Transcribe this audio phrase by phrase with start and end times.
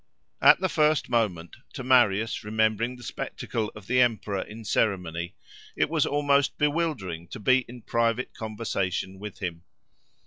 [0.41, 5.35] At the first moment, to Marius, remembering the spectacle of the emperor in ceremony,
[5.75, 9.61] it was almost bewildering to be in private conversation with him.